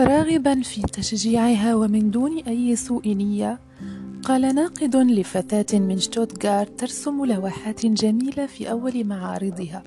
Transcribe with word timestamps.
راغبا 0.00 0.60
في 0.60 0.82
تشجيعها 0.82 1.74
ومن 1.74 2.10
دون 2.10 2.38
أي 2.38 2.76
سوء 2.76 3.08
نية 3.08 3.58
قال 4.22 4.54
ناقد 4.54 4.96
لفتاة 4.96 5.78
من 5.78 5.98
شتوتغارت 5.98 6.80
ترسم 6.80 7.24
لوحات 7.24 7.86
جميلة 7.86 8.46
في 8.46 8.70
أول 8.70 9.04
معارضها 9.04 9.82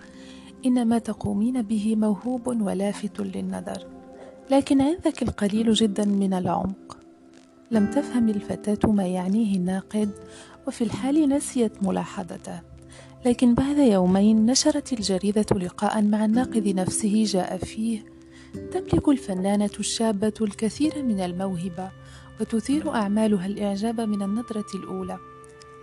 إن 0.66 0.88
ما 0.88 1.00
تقومين 1.00 1.62
به 1.62 1.96
موهوب 1.96 2.48
ولافت 2.48 3.20
للنظر. 3.20 3.86
لكن 4.52 4.82
عندك 4.82 5.24
القليل 5.24 5.74
جدا 5.74 6.06
من 6.06 6.34
العمق. 6.34 6.98
لم 7.72 7.92
تفهم 7.92 8.30
الفتاة 8.30 8.92
ما 8.92 9.08
يعنيه 9.08 9.58
الناقد 9.58 10.10
وفي 10.68 10.84
الحال 10.84 11.30
نسيت 11.30 11.84
ملاحظته. 11.84 12.62
لكن 13.26 13.54
بعد 13.54 13.78
يومين 13.78 14.46
نشرت 14.46 14.94
الجريدة 14.94 15.46
لقاء 15.56 16.02
مع 16.02 16.26
الناقد 16.26 16.68
نفسه 16.68 17.24
جاء 17.24 17.58
فيه 17.58 18.19
تملك 18.72 19.10
الفنانة 19.10 19.70
الشابة 19.80 20.34
الكثير 20.42 21.04
من 21.04 21.20
الموهبة 21.20 21.92
وتثير 22.42 22.90
أعمالها 22.96 23.46
الإعجاب 23.46 24.02
من 24.02 24.22
النظرة 24.22 24.66
الأولى. 24.76 25.20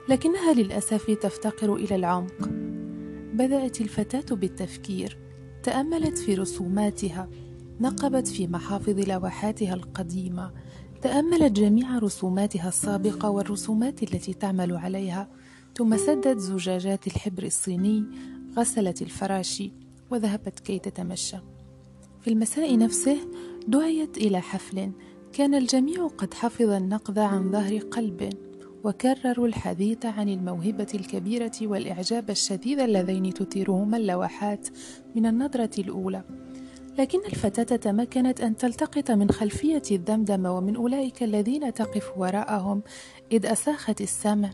لكنها 0.08 0.52
للأسف 0.52 1.10
تفتقر 1.10 1.74
إلى 1.74 1.94
العمق. 1.94 2.48
بدأت 3.34 3.80
الفتاة 3.80 4.36
بالتفكير 4.36 5.18
تأملت 5.62 6.18
في 6.18 6.34
رسوماتها 6.34 7.28
نقبت 7.80 8.28
في 8.28 8.46
محافظ 8.46 9.08
لوحاتها 9.08 9.74
القديمة 9.74 10.52
تأملت 11.02 11.52
جميع 11.52 11.98
رسوماتها 11.98 12.68
السابقة 12.68 13.30
والرسومات 13.30 14.02
التي 14.02 14.34
تعمل 14.34 14.76
عليها. 14.76 15.28
ثم 15.76 15.96
سدت 15.96 16.38
زجاجات 16.38 17.06
الحبر 17.06 17.42
الصيني 17.42 18.04
غسلت 18.56 19.02
الفراشي 19.02 19.72
وذهبت 20.10 20.60
كي 20.60 20.78
تتمشى. 20.78 21.36
في 22.26 22.32
المساء 22.32 22.78
نفسه 22.78 23.18
دعيت 23.68 24.16
إلى 24.16 24.40
حفل. 24.40 24.90
كان 25.32 25.54
الجميع 25.54 26.06
قد 26.06 26.34
حفظ 26.34 26.70
النقد 26.70 27.18
عن 27.18 27.52
ظهر 27.52 27.78
قلب 27.78 28.32
وكرروا 28.84 29.46
الحديث 29.46 30.06
عن 30.06 30.28
الموهبة 30.28 30.86
الكبيرة 30.94 31.52
والإعجاب 31.62 32.30
الشديد 32.30 32.80
اللذين 32.80 33.34
تثيرهما 33.34 33.96
اللوحات 33.96 34.68
من 35.14 35.26
النظرة 35.26 35.70
الأولى. 35.78 36.22
لكن 36.98 37.18
الفتاة 37.18 37.76
تمكنت 37.76 38.40
أن 38.40 38.56
تلتقط 38.56 39.10
من 39.10 39.30
خلفية 39.30 39.82
الدمدمة 39.90 40.56
ومن 40.56 40.76
أولئك 40.76 41.22
الذين 41.22 41.74
تقف 41.74 42.12
وراءهم 42.16 42.82
إذ 43.32 43.46
أساخت 43.46 44.00
السمع. 44.00 44.50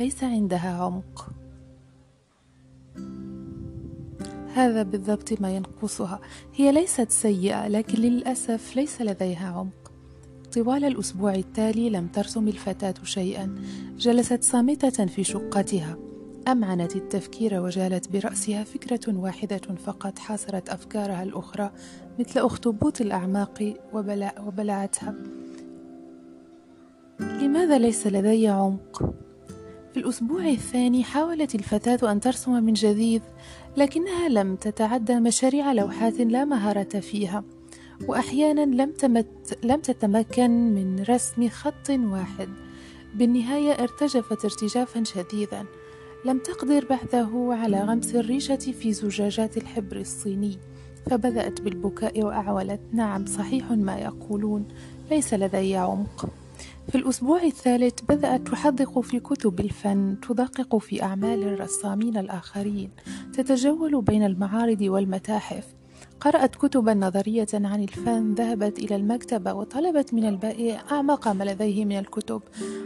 ليس 0.00 0.24
عندها 0.24 0.82
عمق. 0.82 1.41
هذا 4.54 4.82
بالضبط 4.82 5.40
ما 5.40 5.56
ينقصها. 5.56 6.20
هي 6.54 6.72
ليست 6.72 7.10
سيئة 7.10 7.68
لكن 7.68 7.98
للأسف 7.98 8.76
ليس 8.76 9.00
لديها 9.00 9.48
عمق. 9.48 9.92
طوال 10.54 10.84
الأسبوع 10.84 11.34
التالي 11.34 11.90
لم 11.90 12.06
ترسم 12.06 12.48
الفتاة 12.48 12.94
شيئا. 13.02 13.54
جلست 13.98 14.42
صامتة 14.42 15.06
في 15.06 15.24
شقتها. 15.24 15.96
أمعنت 16.48 16.96
التفكير 16.96 17.62
وجالت 17.62 18.12
برأسها 18.12 18.64
فكرة 18.64 19.16
واحدة 19.16 19.60
فقط 19.86 20.18
حاصرت 20.18 20.68
أفكارها 20.68 21.22
الأخرى 21.22 21.70
مثل 22.18 22.40
أخطبوط 22.40 23.00
الأعماق 23.00 23.74
وبلع 23.92 24.34
وبلعتها. 24.46 25.14
لماذا 27.20 27.78
ليس 27.78 28.06
لدي 28.06 28.48
عمق؟ 28.48 29.14
في 29.92 30.00
الأسبوع 30.00 30.48
الثاني 30.48 31.04
حاولت 31.04 31.54
الفتاة 31.54 32.12
أن 32.12 32.20
ترسم 32.20 32.64
من 32.64 32.72
جديد 32.72 33.22
لكنها 33.76 34.28
لم 34.28 34.56
تتعدى 34.56 35.20
مشاريع 35.20 35.72
لوحات 35.72 36.20
لا 36.20 36.44
مهارة 36.44 37.00
فيها 37.00 37.44
وأحيانا 38.08 38.82
لم, 38.82 38.90
تمت 38.90 39.58
لم 39.64 39.80
تتمكن 39.80 40.50
من 40.50 41.04
رسم 41.08 41.48
خط 41.48 41.90
واحد. 41.90 42.48
بالنهاية 43.14 43.72
ارتجفت 43.72 44.44
ارتجافا 44.44 45.04
شديدا 45.04 45.64
لم 46.24 46.38
تقدر 46.38 46.84
بعده 46.84 47.48
على 47.50 47.80
غمس 47.80 48.14
الريشة 48.14 48.56
في 48.56 48.92
زجاجات 48.92 49.56
الحبر 49.56 49.96
الصيني 49.96 50.58
فبدأت 51.10 51.60
بالبكاء 51.60 52.22
وأعولت. 52.22 52.80
نعم 52.92 53.26
صحيح 53.26 53.70
ما 53.70 53.96
يقولون 53.98 54.68
ليس 55.10 55.34
لدي 55.34 55.76
عمق. 55.76 56.41
في 56.88 56.94
الأسبوع 56.98 57.42
الثالث 57.42 58.00
بدأت 58.08 58.48
تحدق 58.48 59.00
في 59.00 59.20
كتب 59.20 59.60
الفن 59.60 60.16
تدقق 60.28 60.76
في 60.76 61.02
أعمال 61.02 61.42
الرسامين 61.42 62.16
الآخرين 62.16 62.90
تتجول 63.32 64.02
بين 64.02 64.22
المعارض 64.22 64.80
والمتاحف. 64.80 65.66
قرأت 66.20 66.56
كتبا 66.56 66.94
نظرية 66.94 67.46
عن 67.54 67.82
الفن 67.82 68.34
ذهبت 68.34 68.78
إلى 68.78 68.96
المكتبة 68.96 69.52
وطلبت 69.52 70.14
من 70.14 70.28
البائع 70.28 70.82
أعمق 70.92 71.28
ما 71.28 71.44
لديه 71.44 71.84
من 71.84 71.98
الكتب. 71.98 72.42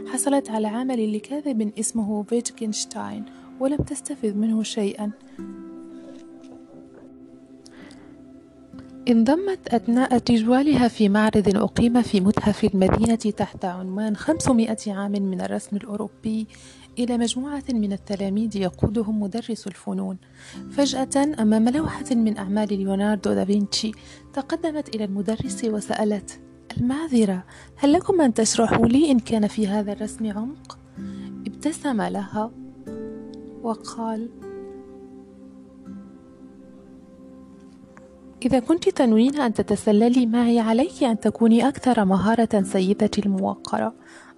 حصلت 0.07 0.49
على 0.49 0.67
عمل 0.67 1.13
لكاذب 1.13 1.71
اسمه 1.79 2.23
فيتكنشتاين 2.23 3.25
ولم 3.59 3.77
تستفد 3.77 4.37
منه 4.37 4.63
شيئا. 4.63 5.11
انضمت 9.09 9.67
أثناء 9.67 10.17
تجوالها 10.17 10.87
في 10.87 11.09
معرض 11.09 11.57
أقيم 11.57 12.01
في 12.01 12.21
متحف 12.21 12.63
المدينة 12.63 13.15
تحت 13.15 13.65
عنوان 13.65 14.15
500 14.15 14.77
عام 14.87 15.11
من 15.11 15.41
الرسم 15.41 15.75
الأوروبي 15.75 16.47
إلى 16.99 17.17
مجموعة 17.17 17.63
من 17.69 17.93
التلاميذ 17.93 18.55
يقودهم 18.57 19.19
مدرس 19.19 19.67
الفنون 19.67 20.17
فجأة 20.71 21.41
أمام 21.41 21.69
لوحة 21.69 22.05
من 22.11 22.37
أعمال 22.37 22.67
ليوناردو 22.67 23.33
دافنشي 23.33 23.91
تقدمت 24.33 24.95
إلى 24.95 25.03
المدرس 25.03 25.63
وسألت 25.63 26.39
المعذرة 26.77 27.43
هل 27.75 27.93
لكم 27.93 28.21
أن 28.21 28.33
تشرحوا 28.33 28.87
لي 28.87 29.11
إن 29.11 29.19
كان 29.19 29.47
في 29.47 29.67
هذا 29.67 29.91
الرسم 29.91 30.31
عمق؟ 30.31 30.79
ابتسم 31.47 32.01
لها 32.01 32.51
وقال 33.63 34.29
إذا 38.45 38.59
كنت 38.59 38.89
تنوين 38.89 39.35
أن 39.35 39.53
تتسللي 39.53 40.25
معي 40.25 40.59
عليك 40.59 41.03
أن 41.03 41.19
تكوني 41.19 41.67
أكثر 41.67 42.05
مهارة 42.05 42.61
سيدة 42.63 43.11
الموقرة. 43.17 43.93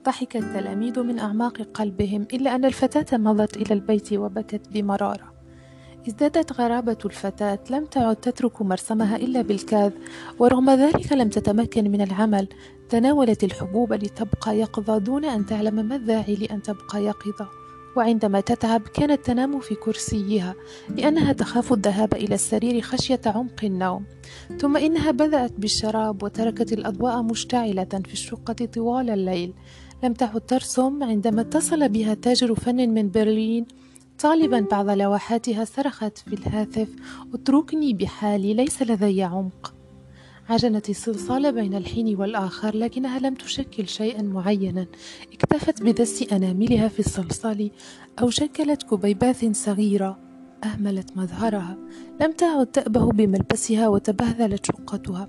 ضحك 0.06 0.38
التلاميذ 0.38 1.00
من 1.00 1.20
أعماق 1.20 1.62
قلبهم 1.74 2.28
إلا 2.34 2.56
أن 2.56 2.66
الفتاة 2.66 3.18
مضت 3.18 3.58
إلى 3.58 3.74
البيت 3.74 4.14
وبكت 4.14 4.70
بمرارة. 4.72 5.34
ازدادت 6.08 6.54
غرابة 6.54 6.98
الفتاة 7.06 7.60
لم 7.70 7.86
تعد 7.86 8.16
تترك 8.16 8.62
مرسمها 8.62 9.16
إلا 9.16 9.42
بالكاذ 9.42 9.92
ورغم 10.40 10.70
ذلك 10.70 11.14
لم 11.14 11.30
تتمكن 11.30 11.92
من 11.92 12.02
العمل. 12.02 12.48
تناولت 12.90 13.44
الحبوب 13.44 13.94
لتبقى 13.94 14.60
يقظة 14.60 14.98
دون 14.98 15.26
أن 15.26 15.46
تعلم 15.46 15.86
ما 15.86 15.96
الداعي 15.96 16.36
لأن 16.36 16.62
تبقى 16.62 17.04
يقظة. 17.04 17.59
وعندما 17.96 18.40
تتعب 18.40 18.82
كانت 18.82 19.26
تنام 19.26 19.60
في 19.60 19.76
كرسيها 19.76 20.56
لأنها 20.90 21.34
تخاف 21.34 21.74
الذهاب 21.74 22.14
إلى 22.14 22.36
السرير 22.36 22.82
خشية 22.82 23.22
عمق 23.26 23.64
النوم. 23.64 24.06
ثم 24.60 24.78
إنها 24.78 25.12
بدأت 25.12 25.52
بالشراب 25.58 26.24
وتركت 26.24 26.74
الأضواء 26.74 27.22
مشتعلة 27.22 27.84
في 28.06 28.14
الشقة 28.14 28.66
طوال 28.66 29.10
الليل. 29.10 29.54
لم 30.04 30.14
تعد 30.14 30.42
ترسم 30.42 31.04
عندما 31.04 31.42
اتصل 31.42 31.90
بها 31.90 32.14
تاجر 32.14 32.56
فن 32.56 32.90
من 32.90 33.10
برلين. 33.10 33.66
طالبا 34.20 34.60
بعض 34.72 34.90
لوحاتها 34.90 35.66
صرخت 35.66 36.18
في 36.18 36.34
الهاتف 36.36 36.88
اتركني 37.34 37.94
بحالي 37.94 38.54
ليس 38.54 38.82
لدي 38.82 39.24
عمق. 39.24 39.79
عجنت 40.50 40.90
الصلصال 40.90 41.52
بين 41.52 41.76
الحين 41.76 42.16
والآخر 42.16 42.76
لكنها 42.76 43.20
لم 43.20 43.34
تشكل 43.34 43.88
شيئا 43.88 44.22
معينا. 44.22 44.86
اكتفت 45.34 45.84
بدس 45.84 46.34
أناملها 46.34 46.88
في 46.88 47.00
الصلصال 47.00 47.72
أو 48.22 48.30
شكلت 48.30 48.84
كبيبات 48.84 49.56
صغيرة. 49.56 50.20
أهملت 50.64 51.18
مظهرها. 51.18 51.78
لم 52.22 52.32
تعد 52.32 52.66
تأبه 52.68 53.12
بملبسها 53.12 53.88
وتبهذلت 53.88 54.66
شقتها. 54.66 55.28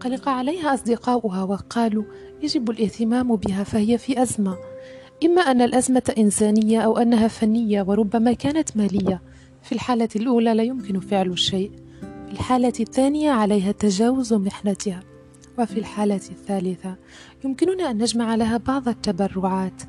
قلق 0.00 0.28
عليها 0.28 0.74
أصدقاؤها 0.74 1.42
وقالوا 1.42 2.04
يجب 2.42 2.70
الاهتمام 2.70 3.36
بها 3.36 3.64
فهي 3.64 3.98
في 3.98 4.22
أزمة. 4.22 4.56
إما 5.24 5.42
أن 5.42 5.62
الأزمة 5.62 6.14
إنسانية 6.18 6.80
أو 6.80 6.98
أنها 6.98 7.28
فنية 7.28 7.82
وربما 7.82 8.32
كانت 8.32 8.76
مالية. 8.76 9.22
في 9.62 9.72
الحالة 9.72 10.08
الأولى 10.16 10.54
لا 10.54 10.62
يمكن 10.62 11.00
فعل 11.00 11.38
شيء 11.38 11.70
في 12.28 12.34
الحالة 12.34 12.72
الثانية 12.80 13.30
عليها 13.30 13.72
تجاوز 13.72 14.34
محنتها. 14.34 15.00
وفي 15.58 15.78
الحالة 15.78 16.14
الثالثة 16.14 16.96
يمكننا 17.44 17.90
أن 17.90 17.98
نجمع 18.02 18.34
لها 18.34 18.56
بعض 18.56 18.88
التبرعات 18.88 19.82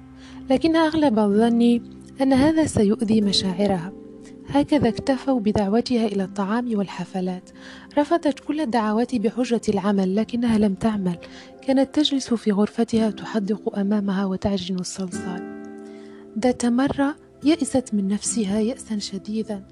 لكن 0.49 0.75
أغلب 0.75 1.19
الظن 1.19 1.81
أن 2.21 2.33
هذا 2.33 2.65
سيؤذي 2.65 3.21
مشاعرها. 3.21 3.91
هكذا 4.49 4.89
اكتفوا 4.89 5.39
بدعوتها 5.39 6.05
إلى 6.05 6.23
الطعام 6.23 6.77
والحفلات. 6.77 7.49
رفضت 7.97 8.39
كل 8.39 8.61
الدعوات 8.61 9.15
بحجة 9.15 9.61
العمل 9.69 10.15
لكنها 10.15 10.57
لم 10.57 10.73
تعمل. 10.73 11.17
كانت 11.61 11.95
تجلس 11.95 12.33
في 12.33 12.51
غرفتها 12.51 13.11
تحدق 13.11 13.79
أمامها 13.79 14.25
وتعجن 14.25 14.79
الصلصال. 14.79 15.63
ذات 16.39 16.65
مرة 16.65 17.15
يئست 17.43 17.93
من 17.93 18.07
نفسها 18.07 18.59
يأسا 18.59 18.97
شديدا. 18.97 19.63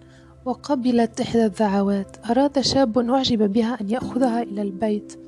وقبلت 0.47 1.21
إحدى 1.21 1.45
الدعوات. 1.45 2.17
أراد 2.29 2.61
شاب 2.61 2.97
أعجب 2.99 3.53
بها 3.53 3.81
أن 3.81 3.89
يأخذها 3.89 4.41
إلى 4.43 4.61
البيت. 4.61 5.19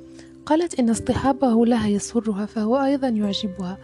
قالت 0.45 0.79
إن 0.79 0.89
اصطحابه 0.89 1.65
لها 1.65 1.87
يسرها 1.87 2.45
فهو 2.45 2.77
أيضا 2.83 3.07
يعجبها 3.07 3.77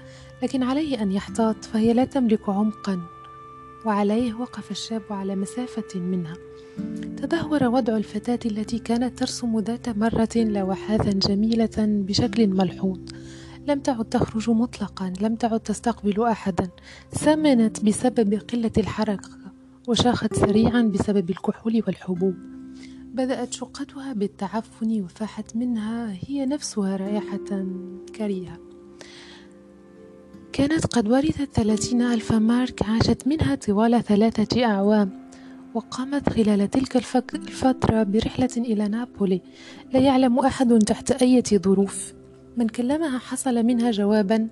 لكن 0.43 0.63
عليه 0.63 1.01
أن 1.01 1.11
يحتاط 1.11 1.65
فهي 1.65 1.93
لا 1.93 2.05
تملك 2.05 2.49
عمقا. 2.49 2.99
وعليه 3.85 4.33
وقف 4.33 4.71
الشاب 4.71 5.01
على 5.09 5.35
مسافة 5.35 5.99
منها. 5.99 6.33
تدهور 7.17 7.63
وضع 7.63 7.97
الفتاة 7.97 8.39
التي 8.45 8.79
كانت 8.79 9.19
ترسم 9.19 9.59
ذات 9.59 9.89
مرة 9.89 10.35
لوحات 10.35 11.07
جميلة 11.07 11.77
بشكل 11.77 12.47
ملحوظ. 12.47 12.99
لم 13.67 13.79
تعد 13.79 14.05
تخرج 14.05 14.49
مطلقا 14.49 15.13
لم 15.21 15.35
تعد 15.35 15.59
تستقبل 15.59 16.23
أحدا. 16.23 16.69
سمنت 17.11 17.85
بسبب 17.85 18.33
قلة 18.33 18.71
الحركة. 18.77 19.44
وشاخت 19.87 20.33
سريعا 20.33 20.81
بسبب 20.81 21.29
الكحول 21.29 21.83
والحبوب. 21.87 22.35
بدأت 23.13 23.53
شقتها 23.53 24.13
بالتعفن 24.13 25.01
وفاحت 25.01 25.55
منها 25.55 26.17
هي 26.27 26.45
نفسها 26.45 26.97
رائحة 26.97 27.65
كريهة. 28.15 28.59
كانت 30.53 30.85
قد 30.85 31.07
ورثت 31.07 31.49
ثلاثين 31.53 32.01
ألف 32.01 32.33
مارك 32.33 32.83
عاشت 32.83 33.27
منها 33.27 33.55
طوال 33.55 34.03
ثلاثة 34.03 34.65
أعوام 34.65 35.29
وقامت 35.73 36.29
خلال 36.29 36.69
تلك 36.69 36.95
الفترة 37.35 38.03
برحلة 38.03 38.49
إلى 38.57 38.87
نابولي. 38.87 39.41
لا 39.93 39.99
يعلم 39.99 40.39
أحد 40.39 40.77
تحت 40.77 41.11
أي 41.11 41.43
ظروف. 41.53 42.13
من 42.57 42.67
كلمها 42.67 43.19
حصل 43.19 43.63
منها 43.63 43.91
جوابا 43.91 44.47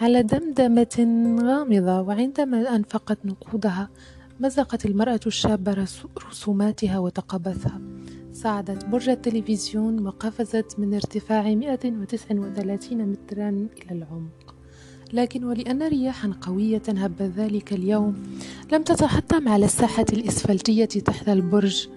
على 0.00 0.22
دمدمة 0.22 0.96
غامضة 1.42 2.00
وعندما 2.00 2.76
أنفقت 2.76 3.18
نقودها 3.26 3.90
مزقت 4.40 4.86
المرأة 4.86 5.20
الشابة 5.26 5.86
رسوماتها 6.30 6.98
وتقبثها 6.98 7.80
صعدت 8.32 8.84
برج 8.84 9.08
التلفزيون 9.08 10.06
وقفزت 10.06 10.78
من 10.78 10.94
ارتفاع 10.94 11.54
139 11.54 13.06
مترا 13.06 13.48
إلى 13.48 13.90
العمق. 13.90 14.54
لكن 15.12 15.44
ولأن 15.44 15.82
رياحا 15.82 16.32
قوية 16.40 16.82
هبت 16.88 17.22
ذلك 17.22 17.72
اليوم 17.72 18.22
لم 18.72 18.82
تتحطم 18.82 19.48
على 19.48 19.64
الساحة 19.64 20.06
الإسفلتية 20.12 20.84
تحت 20.84 21.28
البرج 21.28 21.88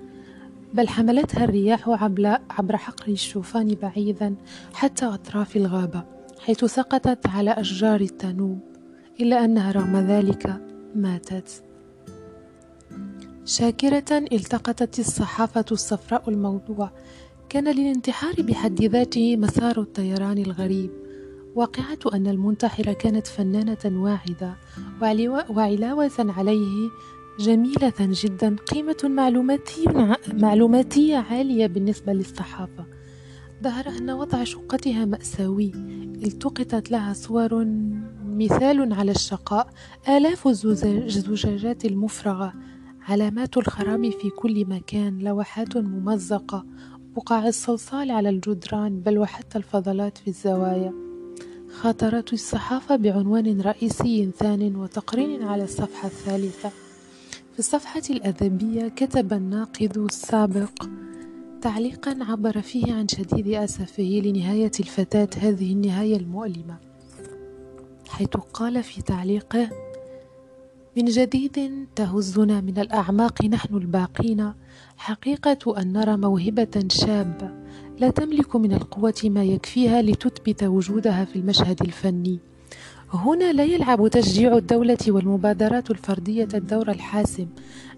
بل 0.73 0.87
حملتها 0.87 1.43
الرياح 1.43 1.89
عبر 2.49 2.77
حقل 2.77 3.11
الشوفان 3.11 3.75
بعيدا 3.81 4.35
حتى 4.73 5.05
أطراف 5.05 5.55
الغابة 5.55 6.03
حيث 6.39 6.65
سقطت 6.65 7.27
على 7.27 7.51
أشجار 7.51 8.01
التنوب 8.01 8.59
إلا 9.19 9.45
أنها 9.45 9.71
رغم 9.71 9.97
ذلك 9.97 10.61
ماتت. 10.95 11.70
شاكرة 13.45 14.17
التقطت 14.31 14.99
الصحافة 14.99 15.65
الصفراء 15.71 16.29
الموضوع. 16.29 16.91
كان 17.49 17.67
للانتحار 17.67 18.33
بحد 18.39 18.81
ذاته 18.81 19.37
مسار 19.37 19.81
الطيران 19.81 20.37
الغريب. 20.37 20.89
واقعة 21.55 21.97
أن 22.13 22.27
المنتحرة 22.27 22.93
كانت 22.93 23.27
فنانة 23.27 23.77
واعدة 23.85 24.55
وعلاوة 25.49 26.11
عليه 26.19 26.89
جميلة 27.39 27.93
جدا 27.99 28.55
قيمة 28.55 28.97
معلوماتية, 29.03 30.17
معلوماتية 30.33 31.17
عالية 31.17 31.67
بالنسبة 31.67 32.13
للصحافة. 32.13 32.85
ظهر 33.63 33.89
أن 33.89 34.09
وضع 34.09 34.43
شقتها 34.43 35.05
مأساوي. 35.05 35.71
التقطت 36.23 36.91
لها 36.91 37.13
صور 37.13 37.65
مثال 38.25 38.93
على 38.93 39.11
الشقاء 39.11 39.67
آلاف 40.09 40.47
الزجاجات 40.47 41.85
المفرغة. 41.85 42.53
علامات 43.07 43.57
الخراب 43.57 44.09
في 44.09 44.29
كل 44.29 44.65
مكان 44.65 45.19
لوحات 45.19 45.77
ممزقة 45.77 46.65
بقع 47.15 47.47
الصلصال 47.47 48.11
على 48.11 48.29
الجدران 48.29 48.99
بل 48.99 49.17
وحتى 49.19 49.57
الفضلات 49.57 50.17
في 50.17 50.27
الزوايا. 50.27 50.93
خاطرت 51.71 52.33
الصحافة 52.33 52.95
بعنوان 52.95 53.61
رئيسي 53.61 54.31
ثان 54.37 54.75
وتقرير 54.75 55.47
على 55.47 55.63
الصفحة 55.63 56.07
الثالثة. 56.07 56.69
في 57.53 57.59
الصفحة 57.59 58.01
الأدبية 58.09 58.87
كتب 58.87 59.33
الناقد 59.33 59.97
السابق 59.97 60.85
تعليقا 61.61 62.17
عبر 62.21 62.61
فيه 62.61 62.93
عن 62.93 63.07
شديد 63.07 63.47
أسفه 63.47 64.21
لنهاية 64.25 64.71
الفتاة 64.79 65.29
هذه 65.37 65.73
النهاية 65.73 66.17
المؤلمة 66.17 66.77
حيث 68.09 68.27
قال 68.27 68.83
في 68.83 69.01
تعليقه 69.01 69.69
من 70.97 71.05
جديد 71.05 71.87
تهزنا 71.95 72.61
من 72.61 72.77
الأعماق 72.79 73.45
نحن 73.45 73.75
الباقين. 73.75 74.53
حقيقة 74.97 75.81
أن 75.81 75.93
نرى 75.93 76.17
موهبة 76.17 76.85
شابة. 76.87 77.49
لا 77.99 78.09
تملك 78.09 78.55
من 78.55 78.73
القوة 78.73 79.21
ما 79.23 79.43
يكفيها 79.43 80.01
لتثبت 80.01 80.63
وجودها 80.63 81.25
في 81.25 81.35
المشهد 81.35 81.81
الفني. 81.81 82.39
هنا 83.13 83.53
لا 83.53 83.63
يلعب 83.63 84.07
تشجيع 84.07 84.57
الدولة 84.57 84.97
والمبادرات 85.07 85.91
الفردية 85.91 86.47
الدور 86.53 86.91
الحاسم 86.91 87.47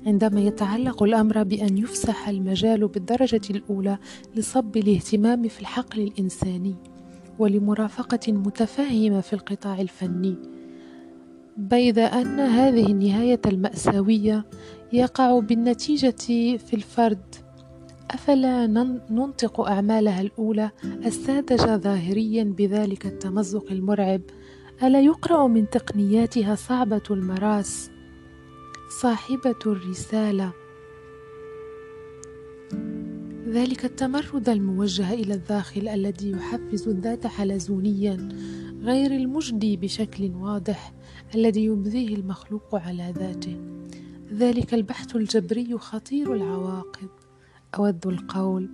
عندما 0.05 0.41
يتعلق 0.41 1.03
الأمر 1.03 1.43
بأن 1.43 1.77
يفسح 1.77 2.29
المجال 2.29 2.87
بالدرجة 2.87 3.41
الأولى 3.49 3.97
لصب 4.35 4.77
الاهتمام 4.77 5.47
في 5.47 5.61
الحقل 5.61 6.01
الإنساني 6.01 6.75
ولمرافقة 7.39 8.33
متفاهمة 8.33 9.21
في 9.21 9.33
القطاع 9.33 9.81
الفني. 9.81 10.35
بيد 11.57 11.99
أن 11.99 12.39
هذه 12.39 12.85
النهاية 12.85 13.41
المأساوية 13.45 14.45
يقع 14.93 15.39
بالنتيجة 15.39 16.15
في 16.57 16.73
الفرد. 16.73 17.35
أفلا 18.11 18.67
ننطق 19.09 19.61
أعمالها 19.61 20.21
الأولى 20.21 20.71
الساذجة 21.05 21.77
ظاهريا 21.77 22.43
بذلك 22.43 23.05
التمزق 23.05 23.71
المرعب. 23.71 24.21
ألا 24.83 25.01
يقرأ 25.01 25.47
من 25.47 25.69
تقنياتها 25.69 26.55
صعبة 26.55 27.01
المراس؟ 27.11 27.91
صاحبة 29.01 29.59
الرسالة. 29.65 30.53
ذلك 33.47 33.85
التمرد 33.85 34.49
الموجه 34.49 35.13
إلى 35.13 35.33
الداخل 35.33 35.87
الذي 35.87 36.31
يحفز 36.31 36.87
الذات 36.87 37.27
حلزونيا. 37.27 38.29
غير 38.83 39.11
المجدي 39.11 39.77
بشكل 39.77 40.31
واضح 40.31 40.93
الذي 41.35 41.65
يبديه 41.65 42.15
المخلوق 42.15 42.75
على 42.75 43.13
ذاته. 43.17 43.57
ذلك 44.33 44.73
البحث 44.73 45.15
الجبري 45.15 45.77
خطير 45.77 46.33
العواقب. 46.33 47.09
أود 47.75 48.07
القول 48.07 48.69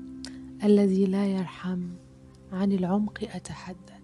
الذي 0.63 1.05
لا 1.05 1.25
يرحم 1.25 1.81
عن 2.51 2.71
العمق 2.71 3.29
أتحدث. 3.35 3.98